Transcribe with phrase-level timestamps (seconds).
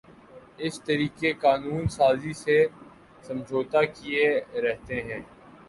[0.59, 2.57] اس طریقِ قانون سازی سے
[3.23, 4.27] سمجھوتاکیے
[4.63, 5.21] رہتے ہیں